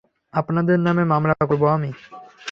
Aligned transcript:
আপনাদের 0.33 0.77
নামে 0.79 1.03
মামলা 1.03 1.35
করব 1.47 1.63
আমি। 1.67 1.91